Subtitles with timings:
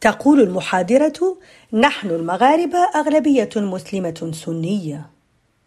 [0.00, 1.36] تقول المحاضرة:
[1.72, 5.10] نحن المغاربة أغلبية مسلمة سنية.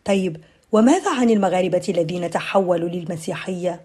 [0.05, 0.37] طيب
[0.71, 3.81] وماذا عن المغاربة الذين تحولوا للمسيحية؟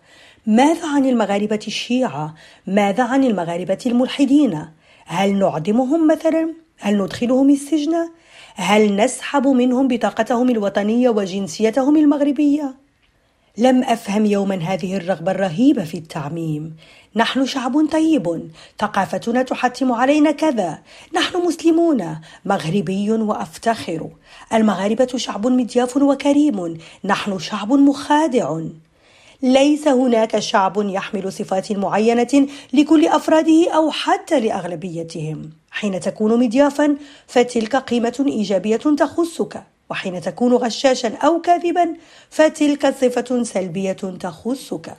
[0.47, 2.35] ماذا عن المغاربة الشيعة؟
[2.67, 4.69] ماذا عن المغاربة الملحدين؟
[5.07, 7.95] هل نعدمهم مثلا؟ هل ندخلهم السجن؟
[8.55, 12.75] هل نسحب منهم بطاقتهم الوطنية وجنسيتهم المغربية؟
[13.59, 16.77] لم أفهم يوما هذه الرغبة الرهيبة في التعميم.
[17.17, 18.51] نحن شعب طيب
[18.81, 20.79] ثقافتنا تحتم علينا كذا.
[21.15, 24.09] نحن مسلمون مغربي وأفتخر.
[24.53, 28.61] المغاربة شعب مضياف وكريم نحن شعب مخادع.
[29.43, 35.51] ليس هناك شعب يحمل صفات معينة لكل أفراده أو حتى لأغلبيتهم.
[35.71, 39.63] حين تكون مضيافا فتلك قيمة إيجابية تخصك.
[39.91, 41.95] وحين تكون غشاشا أو كاذبا
[42.31, 44.97] فتلك صفة سلبية تخصك.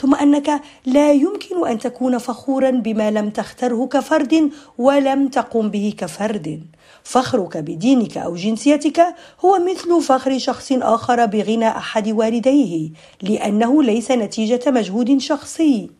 [0.00, 6.62] ثم أنك لا يمكن أن تكون فخورا بما لم تختره كفرد ولم تقم به كفرد.
[7.04, 9.06] فخرك بدينك أو جنسيتك
[9.44, 12.90] هو مثل فخر شخص آخر بغنى أحد والديه
[13.22, 15.90] لأنه ليس نتيجة مجهود شخصي.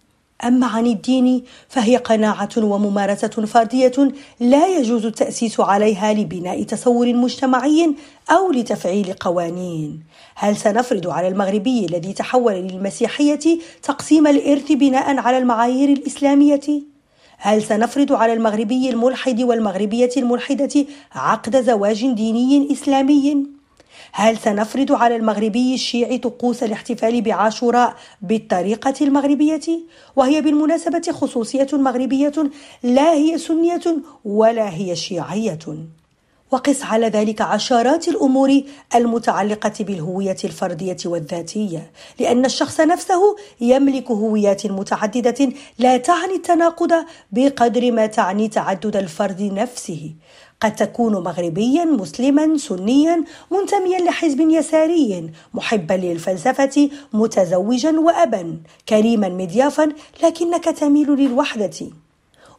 [0.45, 3.92] أما عن الدين فهي قناعة وممارسة فردية
[4.41, 7.95] لا يجوز التأسيس عليها لبناء تصور مجتمعي
[8.31, 10.01] أو لتفعيل قوانين.
[10.34, 16.83] هل سنفرض على المغربي الذي تحول للمسيحية تقسيم الإرث بناء على المعايير الإسلامية؟
[17.39, 23.55] هل سنفرض على المغربي الملحد والمغربية الملحدة عقد زواج ديني إسلامي؟
[24.12, 29.61] هل سنفرض على المغربي الشيعي طقوس الاحتفال بعاشوراء بالطريقة المغربية؟
[30.16, 32.33] وهي بالمناسبة خصوصية مغربية
[32.83, 33.83] لا هي سنية
[34.24, 35.58] ولا هي شيعية.
[36.50, 38.62] وقس على ذلك عشرات الأمور
[38.94, 46.92] المتعلقة بالهوية الفردية والذاتية لأن الشخص نفسه يملك هويات متعددة لا تعني التناقض
[47.33, 50.14] بقدر ما تعني تعدد الفرد نفسه.
[50.61, 58.58] قد تكون مغربيا مسلما سنيا منتميا لحزب يساري محبا للفلسفة متزوجا وابا
[58.89, 59.92] كريما مضيافا
[60.23, 62.05] لكنك تميل للوحدة.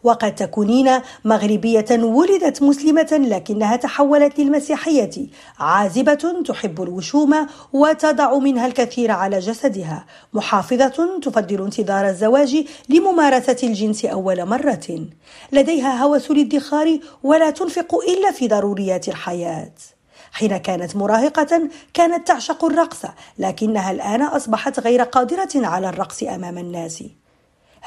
[0.04, 0.90] وقد تكونين
[1.26, 5.28] مغربية ولدت مسلمة لكنها تحولت للمسيحية.
[5.60, 10.06] عازبة تحب الوشوم وتضع منها الكثير على جسدها.
[10.34, 15.08] محافظة تفضل انتظار الزواج لممارسة الجنس أول مرة.
[15.52, 19.74] لديها هوس الادخار ولا تنفق إلا في ضروريات الحياة.
[20.32, 23.02] حين كانت مراهقة كانت تعشق الرقص
[23.40, 27.04] لكنها الآن أصبحت غير قادرة على الرقص أمام الناس.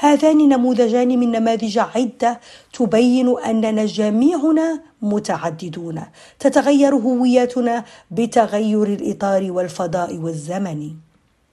[0.02, 2.40] هذان نموذجان من نماذج عدة
[2.72, 6.02] تبين أننا جميعنا متعددون
[6.38, 10.90] تتغير هوياتنا بتغير الإطار والفضاء والزمن.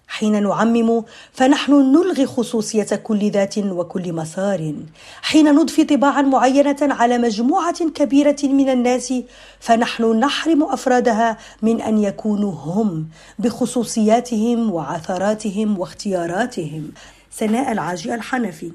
[0.08, 4.74] حين نعمم فنحن نلغي خصوصية كل ذات وكل مسار.
[5.22, 9.14] حين نضفي طباعا معينة على مجموعة كبيرة من الناس
[9.60, 13.08] فنحن نحرم أفرادها من أن يكونوا هم
[13.40, 16.92] بخصوصياتهم وعثراتهم واختياراتهم.
[17.30, 18.72] سناء العاجي الحنفي.